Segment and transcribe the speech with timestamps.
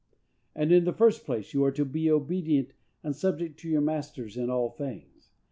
[0.55, 4.35] And, in the first place, you are to be obedient and subject to your masters
[4.35, 5.29] in all things....